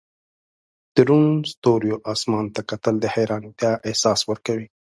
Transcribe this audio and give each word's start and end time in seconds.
د 0.95 0.97
روڼ 1.07 1.27
ستوریو 1.53 1.97
اسمان 2.13 2.45
ته 2.55 2.61
کتل 2.69 2.95
د 3.01 3.05
حیرانتیا 3.13 3.71
احساس 3.89 4.19
ورکوي. 4.29 4.67